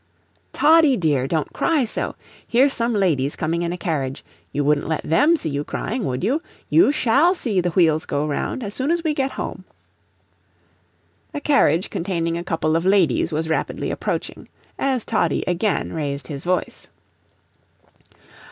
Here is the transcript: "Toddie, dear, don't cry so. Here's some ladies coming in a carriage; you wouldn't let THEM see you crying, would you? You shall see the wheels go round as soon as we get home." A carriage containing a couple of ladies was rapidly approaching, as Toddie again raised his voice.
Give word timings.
"Toddie, 0.51 0.97
dear, 0.97 1.27
don't 1.27 1.53
cry 1.53 1.85
so. 1.85 2.15
Here's 2.47 2.73
some 2.73 2.93
ladies 2.95 3.35
coming 3.35 3.61
in 3.61 3.71
a 3.71 3.77
carriage; 3.77 4.25
you 4.51 4.63
wouldn't 4.63 4.87
let 4.87 5.03
THEM 5.03 5.37
see 5.37 5.49
you 5.51 5.63
crying, 5.63 6.05
would 6.05 6.23
you? 6.23 6.41
You 6.71 6.91
shall 6.91 7.35
see 7.35 7.61
the 7.61 7.69
wheels 7.69 8.07
go 8.07 8.25
round 8.25 8.63
as 8.63 8.73
soon 8.73 8.89
as 8.89 9.03
we 9.03 9.13
get 9.13 9.33
home." 9.33 9.63
A 11.35 11.39
carriage 11.39 11.91
containing 11.91 12.35
a 12.35 12.43
couple 12.43 12.75
of 12.75 12.83
ladies 12.83 13.31
was 13.31 13.47
rapidly 13.47 13.91
approaching, 13.91 14.49
as 14.79 15.05
Toddie 15.05 15.43
again 15.45 15.93
raised 15.93 16.25
his 16.29 16.43
voice. 16.43 16.87